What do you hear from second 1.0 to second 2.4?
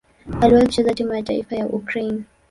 ya taifa ya Ukraine.